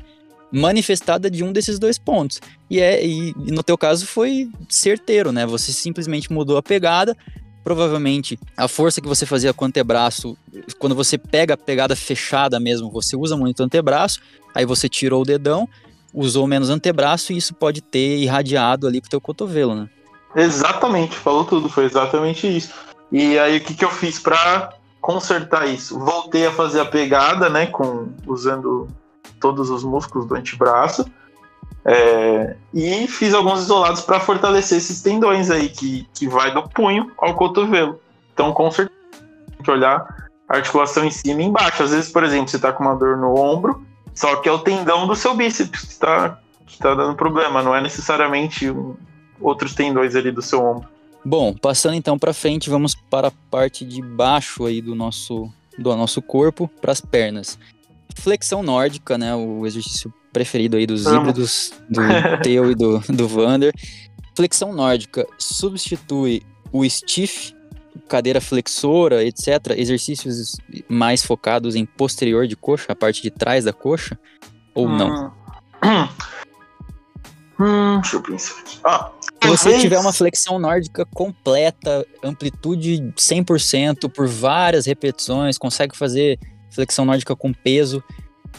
[0.53, 2.41] manifestada de um desses dois pontos.
[2.69, 5.47] E é e, e no teu caso foi certeiro, né?
[5.47, 7.17] Você simplesmente mudou a pegada,
[7.63, 10.37] provavelmente a força que você fazia com o antebraço,
[10.79, 14.21] quando você pega a pegada fechada mesmo, você usa muito o antebraço,
[14.55, 15.69] aí você tirou o dedão,
[16.13, 19.89] usou menos antebraço e isso pode ter irradiado ali pro teu cotovelo, né?
[20.35, 22.73] Exatamente, falou tudo, foi exatamente isso.
[23.11, 25.99] E aí o que, que eu fiz para consertar isso?
[25.99, 28.89] Voltei a fazer a pegada, né, com usando
[29.41, 31.05] todos os músculos do antebraço.
[31.93, 37.11] É, e fiz alguns isolados para fortalecer esses tendões aí, que, que vai do punho
[37.19, 38.01] ao cotovelo.
[38.33, 38.97] Então, com certeza,
[39.57, 41.83] tem que olhar a articulação em cima e embaixo.
[41.83, 44.61] Às vezes, por exemplo, você está com uma dor no ombro, só que é o
[44.61, 46.39] tendão do seu bíceps que está
[46.79, 48.73] tá dando problema, não é necessariamente
[49.41, 50.89] outros tendões ali do seu ombro.
[51.25, 55.95] Bom, passando então para frente, vamos para a parte de baixo aí do nosso, do
[55.97, 57.59] nosso corpo, para as pernas.
[58.15, 62.01] Flexão nórdica, né, o exercício preferido aí dos híbridos, do
[62.43, 63.73] teu e do, do Vander.
[64.37, 67.55] Flexão nórdica substitui o stiff,
[68.09, 70.57] cadeira flexora, etc., exercícios
[70.89, 74.19] mais focados em posterior de coxa, a parte de trás da coxa,
[74.75, 74.97] ou hum.
[74.97, 75.33] não?
[77.61, 78.79] Hum, deixa eu pensar aqui.
[78.85, 79.11] Ah,
[79.43, 86.39] Se você tiver uma flexão nórdica completa, amplitude 100% por várias repetições, consegue fazer
[86.71, 88.03] flexão nórdica com peso,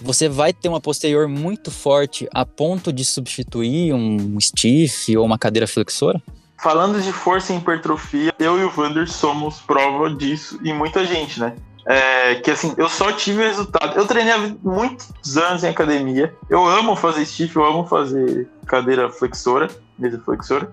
[0.01, 5.38] você vai ter uma posterior muito forte a ponto de substituir um stiff ou uma
[5.38, 6.21] cadeira flexora?
[6.62, 11.39] Falando de força e hipertrofia, eu e o Vander somos prova disso e muita gente,
[11.39, 11.56] né?
[11.86, 13.97] É, que assim, eu só tive resultado.
[13.97, 16.34] Eu treinei há muitos anos em academia.
[16.49, 20.71] Eu amo fazer stiff, eu amo fazer cadeira flexora, mesa flexora.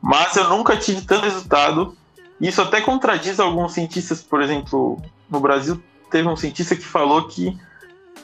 [0.00, 1.94] Mas eu nunca tive tanto resultado.
[2.40, 7.56] Isso até contradiz alguns cientistas, por exemplo, no Brasil teve um cientista que falou que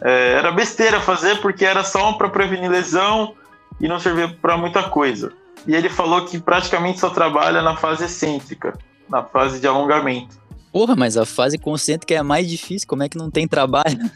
[0.01, 3.35] é, era besteira fazer porque era só para prevenir lesão
[3.81, 5.33] e não servia para muita coisa.
[5.67, 8.79] E ele falou que praticamente só trabalha na fase excêntrica,
[9.09, 10.39] na fase de alongamento.
[10.73, 14.11] Porra, mas a fase concêntrica é a mais difícil, como é que não tem trabalho?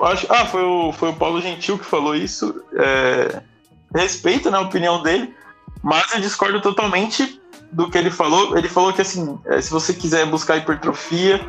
[0.00, 2.62] Acho, ah, foi o, foi o Paulo Gentil que falou isso.
[2.74, 3.42] É,
[3.94, 5.34] respeito na né, opinião dele,
[5.82, 7.40] mas eu discordo totalmente
[7.72, 8.56] do que ele falou.
[8.56, 11.40] Ele falou que assim, é, se você quiser buscar hipertrofia,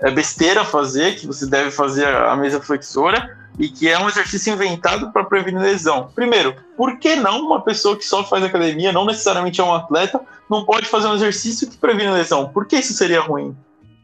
[0.00, 4.52] é besteira fazer, que você deve fazer a mesa flexora, e que é um exercício
[4.52, 6.10] inventado para prevenir lesão.
[6.14, 10.20] Primeiro, por que não uma pessoa que só faz academia, não necessariamente é um atleta,
[10.48, 12.48] não pode fazer um exercício que previne lesão?
[12.48, 13.56] Por que isso seria ruim?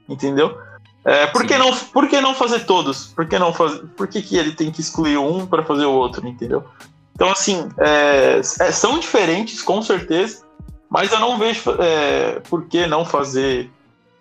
[0.09, 0.59] Entendeu?
[1.05, 3.09] É, por, que não, por que não fazer todos?
[3.09, 5.93] Por que, não fazer, por que, que ele tem que excluir um para fazer o
[5.93, 6.27] outro?
[6.27, 6.65] Entendeu?
[7.15, 10.43] Então, assim, é, é, são diferentes, com certeza,
[10.91, 13.71] mas eu não vejo é, por que não fazer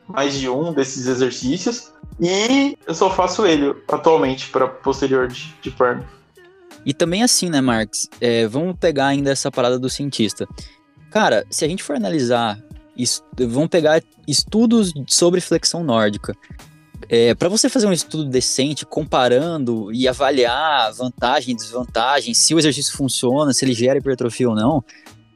[0.08, 1.92] mais de um desses exercícios.
[2.20, 6.06] E eu só faço ele atualmente para posterior de, de perna.
[6.86, 8.10] E também assim, né, Marx?
[8.20, 10.48] É, vamos pegar ainda essa parada do cientista.
[11.12, 12.60] Cara, se a gente for analisar,
[13.38, 16.36] vamos pegar estudos sobre flexão nórdica.
[17.10, 22.96] É, para você fazer um estudo decente, comparando e avaliar vantagem desvantagem, se o exercício
[22.96, 24.84] funciona, se ele gera hipertrofia ou não,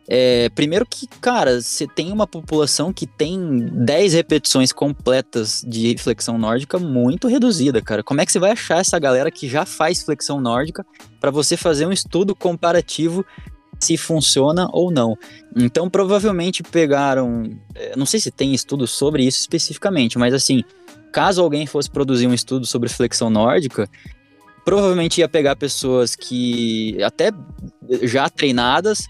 [0.10, 6.38] é, primeiro que, cara, você tem uma população que tem 10 repetições completas de flexão
[6.38, 8.02] nórdica muito reduzida, cara.
[8.02, 10.86] Como é que você vai achar essa galera que já faz flexão nórdica
[11.20, 13.26] para você fazer um estudo comparativo
[13.82, 15.18] se funciona ou não?
[15.54, 17.44] Então, provavelmente pegaram,
[17.76, 20.64] é, não sei se tem estudo sobre isso especificamente, mas assim,
[21.12, 23.90] caso alguém fosse produzir um estudo sobre flexão nórdica,
[24.64, 27.32] provavelmente ia pegar pessoas que até
[28.04, 29.06] já treinadas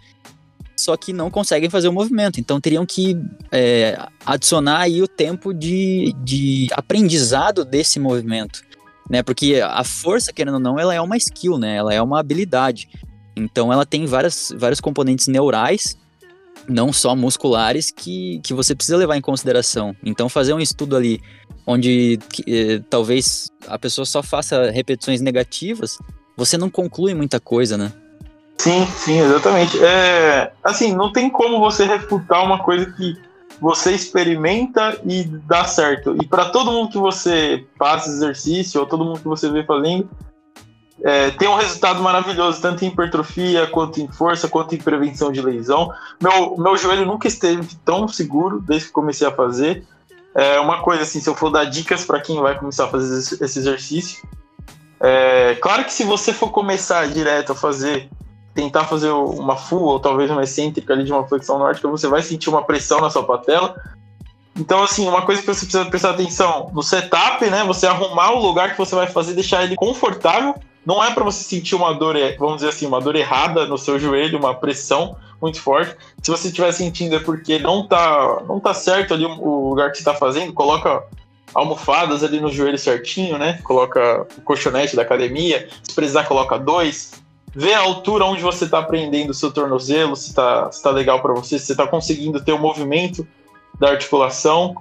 [0.87, 2.39] só que não conseguem fazer o movimento.
[2.39, 3.17] Então teriam que
[3.51, 8.61] é, adicionar aí o tempo de, de aprendizado desse movimento,
[9.09, 9.21] né?
[9.21, 11.75] Porque a força, querendo ou não, ela é uma skill, né?
[11.75, 12.87] Ela é uma habilidade.
[13.35, 15.97] Então ela tem várias, vários componentes neurais,
[16.69, 19.93] não só musculares, que, que você precisa levar em consideração.
[20.01, 21.19] Então fazer um estudo ali
[21.65, 25.97] onde eh, talvez a pessoa só faça repetições negativas,
[26.37, 27.91] você não conclui muita coisa, né?
[28.59, 29.83] Sim, sim, exatamente.
[29.83, 33.15] É, assim, não tem como você refutar uma coisa que
[33.61, 36.15] você experimenta e dá certo.
[36.21, 40.09] E para todo mundo que você passa exercício, ou todo mundo que você vê fazendo,
[41.03, 45.41] é, tem um resultado maravilhoso, tanto em hipertrofia, quanto em força, quanto em prevenção de
[45.41, 45.91] lesão.
[46.21, 49.85] Meu, meu joelho nunca esteve tão seguro desde que comecei a fazer.
[50.33, 53.17] É uma coisa assim, se eu for dar dicas para quem vai começar a fazer
[53.43, 54.27] esse exercício.
[54.99, 58.09] É, claro que se você for começar direto a fazer
[58.57, 62.23] tentar fazer uma full ou talvez uma excêntrica ali de uma flexão nórdica, você vai
[62.23, 63.79] sentir uma pressão na sua patela.
[64.55, 67.63] Então, assim, uma coisa que você precisa prestar atenção no setup, né?
[67.65, 70.55] Você arrumar o lugar que você vai fazer, deixar ele confortável.
[70.83, 73.99] Não é para você sentir uma dor, vamos dizer assim, uma dor errada no seu
[73.99, 75.95] joelho, uma pressão muito forte.
[76.23, 79.97] Se você estiver sentindo é porque não tá, não tá certo ali o lugar que
[79.97, 81.03] você está fazendo, coloca
[81.53, 83.59] almofadas ali no joelho certinho, né?
[83.63, 85.69] Coloca o colchonete da academia.
[85.83, 87.21] Se precisar, coloca dois
[87.57, 91.23] ver a altura onde você está prendendo o seu tornozelo, se está se tá legal
[91.23, 93.27] para você, se você está conseguindo ter o movimento
[93.79, 94.75] da articulação.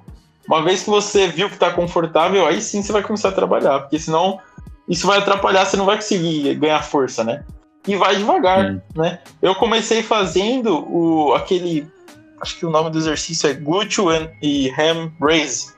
[0.47, 3.81] Uma vez que você viu que está confortável, aí sim você vai começar a trabalhar,
[3.81, 4.39] porque senão
[4.87, 7.47] isso vai atrapalhar, você não vai conseguir ganhar força, né?
[7.89, 8.81] E vai devagar, hum.
[8.95, 9.21] né?
[9.41, 11.89] Eu comecei fazendo o, aquele,
[12.43, 14.09] acho que o nome do exercício é glúteo
[14.43, 15.73] e ham raise,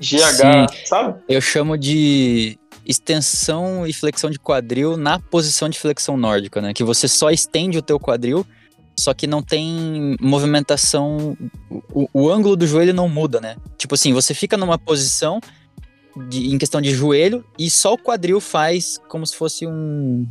[0.00, 0.66] GH, sim.
[0.84, 1.14] sabe?
[1.28, 6.74] Eu chamo de extensão e flexão de quadril na posição de flexão nórdica, né?
[6.74, 8.46] Que você só estende o teu quadril,
[8.98, 11.36] só que não tem movimentação,
[11.92, 13.56] o, o ângulo do joelho não muda, né?
[13.76, 15.40] Tipo assim, você fica numa posição
[16.28, 20.26] de, em questão de joelho e só o quadril faz como se fosse um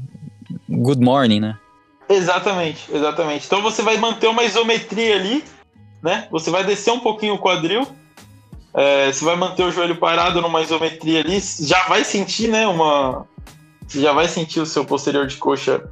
[0.69, 1.57] good morning, né?
[2.07, 3.45] Exatamente, exatamente.
[3.45, 5.43] Então você vai manter uma isometria ali,
[6.01, 6.27] né?
[6.31, 7.87] Você vai descer um pouquinho o quadril
[8.73, 13.25] é, você vai manter o joelho parado numa isometria ali, já vai sentir, né, uma...
[13.87, 15.87] Você já vai sentir o seu posterior de coxa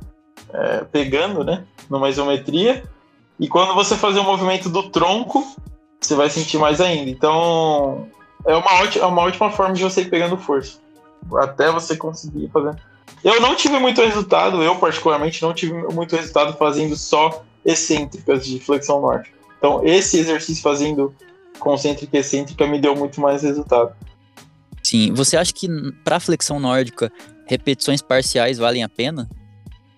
[0.53, 2.83] é, pegando, né, numa isometria.
[3.39, 5.45] E quando você fazer o movimento do tronco,
[5.99, 7.09] você vai sentir mais ainda.
[7.09, 8.07] Então,
[8.45, 10.79] é uma, ótima, é uma ótima forma de você ir pegando força.
[11.35, 12.75] Até você conseguir fazer.
[13.23, 18.59] Eu não tive muito resultado, eu particularmente não tive muito resultado fazendo só excêntricas de
[18.59, 19.31] flexão norte.
[19.59, 21.13] Então, esse exercício fazendo
[21.62, 23.93] concêntrica e excêntrica me deu muito mais resultado.
[24.84, 25.67] Sim, você acha que
[26.04, 27.12] para flexão nórdica
[27.45, 29.30] repetições parciais valem a pena?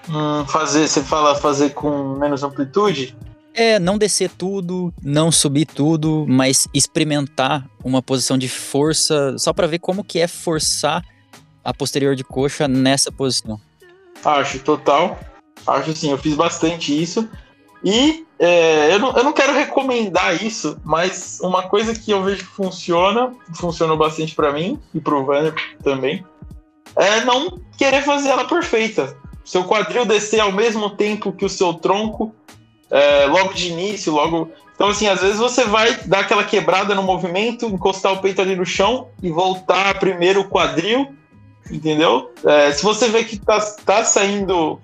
[0.09, 3.15] Hum, fazer, você fala fazer com menos amplitude?
[3.53, 9.67] É, não descer tudo, não subir tudo, mas experimentar uma posição de força só para
[9.67, 11.03] ver como que é forçar
[11.63, 13.61] a posterior de coxa nessa posição.
[14.25, 15.19] Acho, total.
[15.65, 17.29] Acho sim, eu fiz bastante isso.
[17.83, 22.45] E é, eu, não, eu não quero recomendar isso, mas uma coisa que eu vejo
[22.45, 25.53] que funciona, funcionou bastante para mim e pro Vanner
[25.83, 26.25] também,
[26.95, 29.15] é não querer fazer ela perfeita.
[29.45, 32.33] Seu quadril descer ao mesmo tempo que o seu tronco,
[32.89, 34.51] é, logo de início, logo.
[34.75, 38.55] Então, assim, às vezes você vai dar aquela quebrada no movimento, encostar o peito ali
[38.55, 41.13] no chão e voltar primeiro o quadril
[41.71, 42.31] Entendeu?
[42.45, 44.79] É, se você vê que tá, tá saindo.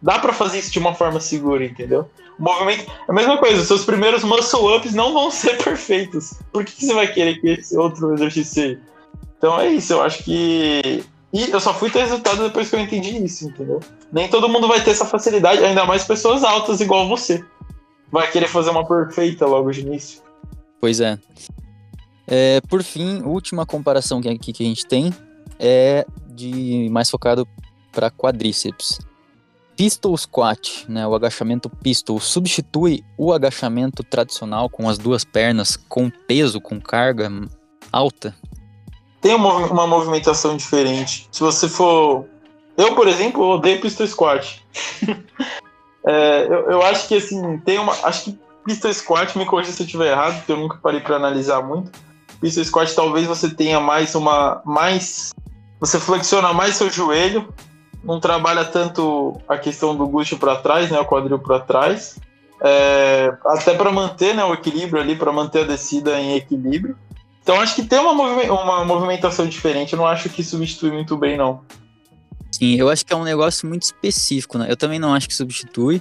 [0.00, 2.08] Dá para fazer isso de uma forma segura, entendeu?
[2.38, 2.90] O movimento.
[2.90, 6.34] É a mesma coisa, seus primeiros muscle ups não vão ser perfeitos.
[6.52, 8.80] Por que, que você vai querer que esse outro exercício?
[9.38, 11.04] Então é isso, eu acho que.
[11.32, 13.80] E eu só fui ter resultado depois que eu entendi isso, entendeu?
[14.12, 17.44] Nem todo mundo vai ter essa facilidade, ainda mais pessoas altas igual você.
[18.10, 20.22] Vai querer fazer uma perfeita logo de início.
[20.80, 21.18] Pois é.
[22.28, 25.12] é por fim, última comparação que, que a gente tem
[25.58, 27.46] é de mais focado
[27.90, 28.98] para quadríceps.
[29.76, 36.08] Pistol squat, né, o agachamento pistol, substitui o agachamento tradicional com as duas pernas, com
[36.10, 37.30] peso, com carga
[37.92, 38.34] alta?
[39.20, 41.28] Tem uma, uma movimentação diferente.
[41.32, 42.26] Se você for.
[42.76, 44.62] Eu, por exemplo, odeio pistol squat.
[46.06, 47.92] é, eu, eu acho que assim, tem uma.
[48.04, 51.16] Acho que pistol squat, me corrija se eu estiver errado, porque eu nunca parei para
[51.16, 51.90] analisar muito.
[52.40, 54.60] Pistol squat talvez você tenha mais uma.
[54.64, 55.32] mais
[55.80, 57.52] você flexiona mais seu joelho,
[58.04, 62.18] não trabalha tanto a questão do glúteo para trás, né, o quadril para trás,
[62.60, 66.96] é, até para manter né, o equilíbrio ali, para manter a descida em equilíbrio.
[67.42, 71.16] Então acho que tem uma, movi uma movimentação diferente, eu não acho que substitui muito
[71.16, 71.60] bem, não.
[72.52, 74.66] Sim, eu acho que é um negócio muito específico, né?
[74.70, 76.00] Eu também não acho que substitui,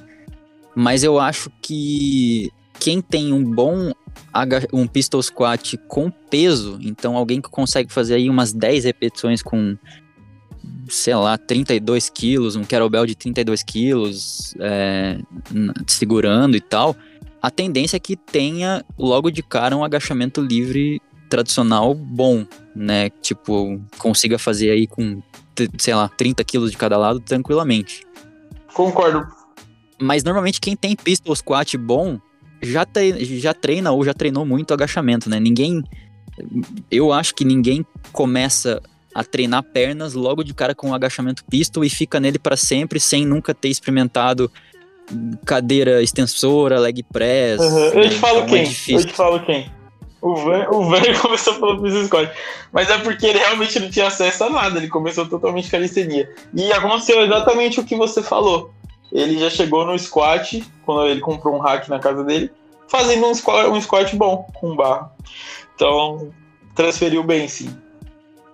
[0.75, 3.91] mas eu acho que quem tem um bom
[4.71, 9.77] um pistol squat com peso, então alguém que consegue fazer aí umas 10 repetições com,
[10.89, 15.19] sei lá, 32 quilos, um kettlebell de 32 quilos, é,
[15.87, 16.95] segurando e tal,
[17.41, 23.09] a tendência é que tenha logo de cara um agachamento livre tradicional bom, né?
[23.09, 25.21] Tipo, consiga fazer aí com,
[25.77, 28.05] sei lá, 30 quilos de cada lado tranquilamente.
[28.73, 29.27] Concordo.
[29.99, 32.19] Mas normalmente quem tem pistol squat bom
[32.61, 35.39] já, treina, já treina ou já treinou muito agachamento, né?
[35.39, 35.83] Ninguém.
[36.89, 38.81] Eu acho que ninguém começa
[39.13, 42.99] a treinar pernas logo de cara com o agachamento pistol e fica nele para sempre
[42.99, 44.52] sem nunca ter experimentado
[45.45, 47.60] cadeira extensora, leg press.
[47.60, 47.80] Uhum.
[47.80, 48.10] Eu né?
[48.10, 48.95] te falo então, é quem?
[48.95, 49.71] É eu te falo quem?
[50.21, 52.32] O Van, o Van começou pelo pistol squat.
[52.71, 54.80] Mas é porque ele realmente não tinha acesso a nada.
[54.80, 56.30] Ele começou totalmente calistenia.
[56.54, 58.73] E aconteceu exatamente o que você falou
[59.13, 62.52] ele já chegou no squat, quando ele comprou um hack na casa dele,
[62.88, 65.12] fazendo um squat, um squat bom, com barra.
[65.76, 66.32] Então,
[66.73, 67.69] transferiu bem, sim.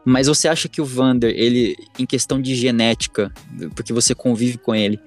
[0.09, 3.31] Mas você acha que o Vander, ele, em questão de genética,
[3.75, 4.99] porque você convive com ele,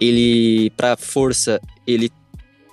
[0.00, 2.10] ele, pra força, ele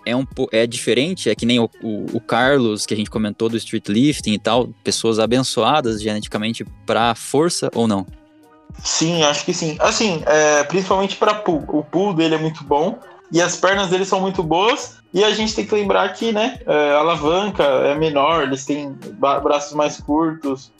[0.06, 1.30] é um é diferente?
[1.30, 4.40] É que nem o, o, o Carlos, que a gente comentou do street lifting e
[4.40, 8.08] tal, pessoas abençoadas geneticamente pra força ou não?
[8.82, 9.76] Sim, acho que sim.
[9.82, 11.66] Assim, é, principalmente para pull.
[11.68, 13.00] O pull dele é muito bom
[13.34, 14.96] e as pernas dele são muito boas.
[15.14, 18.96] E a gente tem que lembrar que, né, é, a alavanca é menor, eles têm
[19.20, 20.72] braços mais curtos.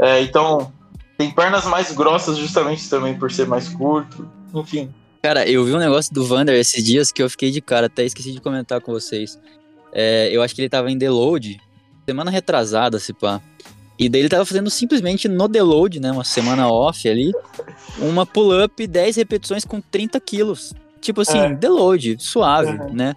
[0.00, 0.72] É, então,
[1.18, 4.28] tem pernas mais grossas justamente também por ser mais curto.
[4.54, 4.92] Enfim.
[5.22, 8.04] Cara, eu vi um negócio do Vander esses dias que eu fiquei de cara, até
[8.04, 9.38] esqueci de comentar com vocês.
[9.92, 11.60] É, eu acho que ele tava em deload,
[12.06, 13.40] semana retrasada, se pá.
[13.98, 16.10] E daí ele tava fazendo simplesmente no deload, né?
[16.10, 17.32] Uma semana off ali.
[17.98, 20.72] Uma pull-up 10 repetições com 30 quilos.
[21.02, 21.54] Tipo assim, é.
[21.54, 22.94] deload, suave, uhum.
[22.94, 23.14] né?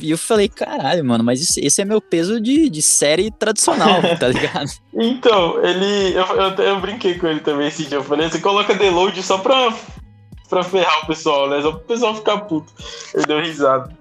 [0.00, 4.00] E eu falei, caralho, mano, mas esse, esse é meu peso de, de série tradicional,
[4.18, 4.70] tá ligado?
[4.94, 6.14] então, ele.
[6.14, 7.98] Eu, eu, eu, brinquei com ele também esse dia.
[7.98, 9.74] Eu falei, você coloca deload só pra,
[10.48, 11.60] pra ferrar o pessoal, né?
[11.60, 12.72] Só pro pessoal ficar puto.
[13.14, 13.98] Ele deu risada.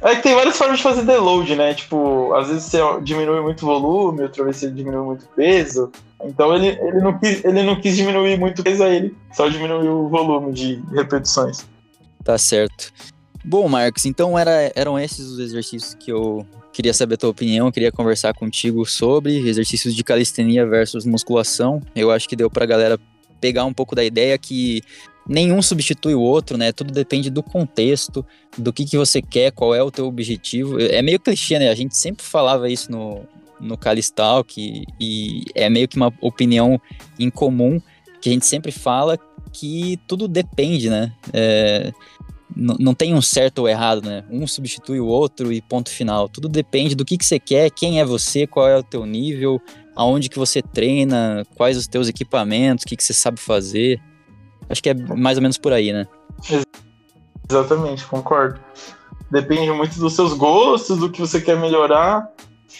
[0.00, 1.74] É que tem várias formas de fazer deload, né?
[1.74, 5.90] Tipo, às vezes você diminui muito o volume, outra vez você diminui muito o peso.
[6.24, 9.48] Então ele, ele, não quis, ele não quis diminuir muito o peso a ele, só
[9.48, 11.66] diminuiu o volume de repetições.
[12.24, 12.92] Tá certo.
[13.44, 17.72] Bom, Marcos, então era, eram esses os exercícios que eu queria saber a tua opinião,
[17.72, 21.80] queria conversar contigo sobre exercícios de calistenia versus musculação.
[21.94, 22.98] Eu acho que deu pra galera
[23.40, 24.82] pegar um pouco da ideia que
[25.26, 26.72] nenhum substitui o outro, né?
[26.72, 28.24] Tudo depende do contexto,
[28.56, 30.80] do que, que você quer, qual é o teu objetivo.
[30.80, 31.68] É meio clichê, né?
[31.68, 33.22] A gente sempre falava isso no,
[33.60, 36.80] no Calistalk e, e é meio que uma opinião
[37.18, 37.80] em comum
[38.20, 39.18] que a gente sempre fala
[39.52, 41.12] que tudo depende, né?
[41.32, 41.92] É,
[42.58, 44.24] não tem um certo ou errado, né?
[44.28, 46.28] Um substitui o outro e ponto final.
[46.28, 49.60] Tudo depende do que, que você quer, quem é você, qual é o teu nível,
[49.94, 54.00] aonde que você treina, quais os teus equipamentos, o que, que você sabe fazer.
[54.68, 56.08] Acho que é mais ou menos por aí, né?
[57.48, 58.58] Exatamente, concordo.
[59.30, 62.28] Depende muito dos seus gostos, do que você quer melhorar,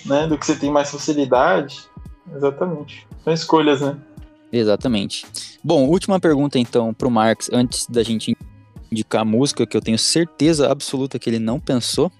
[0.05, 0.27] né?
[0.27, 1.89] Do que você tem mais facilidade.
[2.35, 3.07] Exatamente.
[3.23, 3.97] São escolhas, né?
[4.53, 5.25] Exatamente.
[5.63, 8.37] Bom, última pergunta então pro Marx, antes da gente
[8.91, 12.11] indicar a música, que eu tenho certeza absoluta que ele não pensou,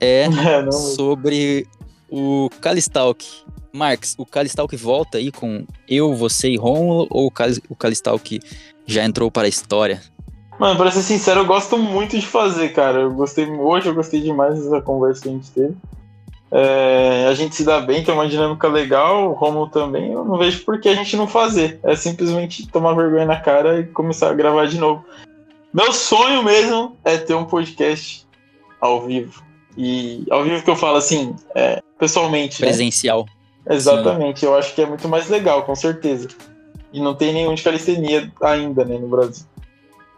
[0.00, 1.66] é, é não, sobre
[2.10, 3.26] o Kalistalk.
[3.72, 8.40] Marx, o Calistalk volta aí com eu, você e Romulo ou o, Cal o Calistalk
[8.86, 10.00] já entrou para a história?
[10.58, 13.00] Mano, pra ser sincero, eu gosto muito de fazer, cara.
[13.02, 15.76] Eu gostei, hoje eu gostei demais dessa conversa que a gente teve.
[16.50, 20.12] É, a gente se dá bem, tem uma dinâmica legal, o Romulo também.
[20.12, 21.78] Eu não vejo por que a gente não fazer.
[21.82, 25.04] É simplesmente tomar vergonha na cara e começar a gravar de novo.
[25.72, 28.26] Meu sonho mesmo é ter um podcast
[28.80, 29.42] ao vivo.
[29.76, 32.60] E ao vivo que eu falo assim, é, pessoalmente.
[32.62, 32.68] Né?
[32.68, 33.26] Presencial.
[33.66, 33.76] Né?
[33.76, 34.46] Exatamente, Sim.
[34.46, 36.28] eu acho que é muito mais legal, com certeza.
[36.92, 39.44] E não tem nenhum de calistenia ainda, né, no Brasil.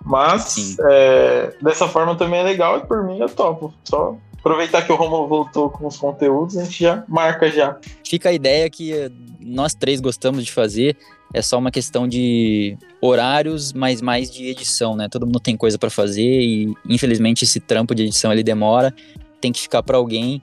[0.05, 3.75] Mas é, dessa forma também é legal e por mim eu topo.
[3.85, 7.77] Só aproveitar que o Romulo voltou com os conteúdos, a gente já marca já.
[8.07, 8.93] Fica a ideia que
[9.39, 10.97] nós três gostamos de fazer.
[11.33, 15.09] É só uma questão de horários, mas mais de edição, né?
[15.09, 18.95] Todo mundo tem coisa para fazer e infelizmente esse trampo de edição ele demora,
[19.41, 20.43] tem que ficar para alguém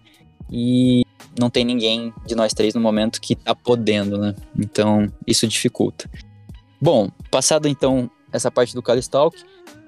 [0.50, 1.04] e
[1.40, 4.34] não tem ninguém de nós três no momento que tá podendo, né?
[4.58, 6.10] Então isso dificulta.
[6.82, 9.38] Bom, passado então essa parte do Calistalk.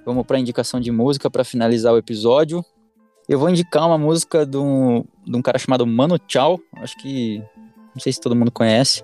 [0.05, 2.63] Vamos para indicação de música para finalizar o episódio.
[3.27, 7.43] Eu vou indicar uma música de um, de um cara chamado Mano Chao, acho que
[7.93, 9.03] não sei se todo mundo conhece,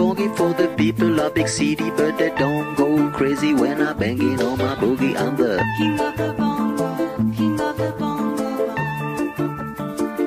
[0.53, 4.75] the people of big city, but they don't go crazy when I banging on my
[4.75, 5.15] boogie.
[5.15, 6.51] I'm the king of the of.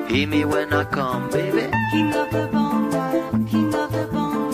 [0.09, 1.69] Hear me when I come, baby.
[1.91, 4.45] King of the bongo, king of the bongo.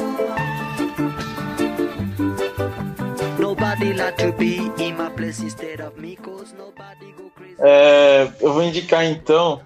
[7.59, 9.61] É, eu vou indicar então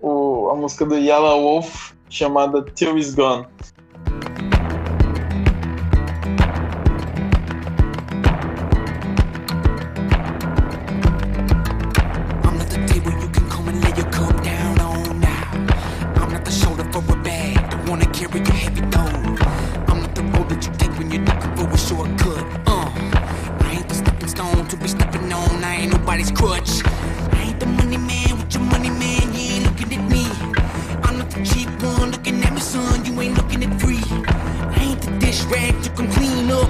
[0.00, 3.46] o, a música do Yellow Wolf chamada Till Is Gone.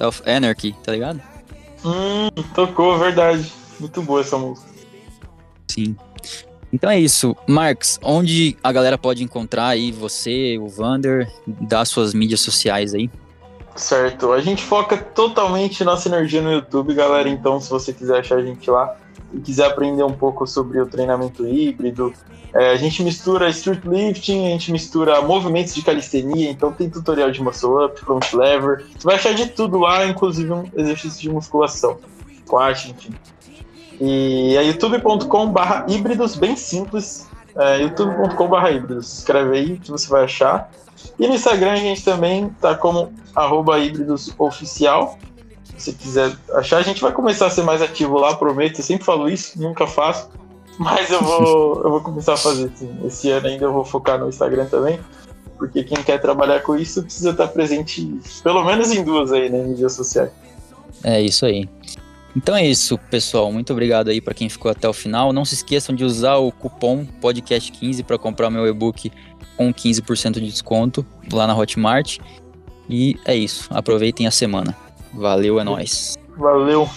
[0.00, 1.20] of Anarchy, tá ligado?
[1.84, 3.52] Hum, tocou, verdade.
[3.78, 4.68] Muito boa essa música.
[5.70, 5.96] Sim.
[6.72, 7.36] Então é isso.
[7.46, 13.10] Marx, onde a galera pode encontrar aí você, o Vander, das suas mídias sociais aí?
[13.74, 14.32] Certo.
[14.32, 17.28] A gente foca totalmente nossa energia no YouTube, galera.
[17.28, 18.96] Então, se você quiser achar a gente lá
[19.32, 22.12] e quiser aprender um pouco sobre o treinamento híbrido,
[22.52, 27.30] é, a gente mistura street lifting, a gente mistura movimentos de calistenia, então tem tutorial
[27.30, 28.84] de muscle up, front lever.
[28.98, 31.98] Você vai achar de tudo lá, inclusive um exercício de musculação,
[32.44, 33.14] squat, enfim.
[34.00, 37.28] E é youtube.com/barra híbridos, bem simples.
[37.54, 39.18] É, youtube.com/barra híbridos.
[39.18, 40.70] Escreve aí que você vai achar.
[41.18, 45.18] E no Instagram a gente também tá como arroba híbridos oficial.
[45.80, 48.80] Se quiser achar, a gente vai começar a ser mais ativo lá, prometo.
[48.80, 50.28] Eu sempre falo isso, nunca faço.
[50.78, 52.94] Mas eu vou, eu vou começar a fazer, sim.
[53.04, 55.00] Esse ano ainda eu vou focar no Instagram também.
[55.56, 58.06] Porque quem quer trabalhar com isso precisa estar presente,
[58.42, 60.30] pelo menos em duas aí, né, em mídias sociais.
[61.02, 61.66] É isso aí.
[62.36, 63.50] Então é isso, pessoal.
[63.50, 65.32] Muito obrigado aí para quem ficou até o final.
[65.32, 69.10] Não se esqueçam de usar o cupom podcast15 para comprar o meu e-book
[69.56, 72.18] com 15% de desconto lá na Hotmart.
[72.88, 73.68] E é isso.
[73.70, 74.76] Aproveitem a semana.
[75.12, 76.16] Valeu, é nóis.
[76.36, 76.88] Valeu.